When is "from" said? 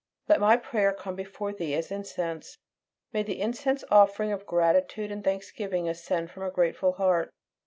6.31-6.41